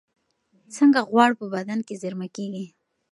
[0.75, 2.65] څنګه غوړ په بدن کې زېرمه کېږي؟